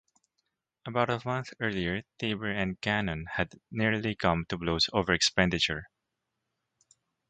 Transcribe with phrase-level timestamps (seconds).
[0.87, 5.91] About a month earlier Taber and Cannon had nearly come to blows over expenditure.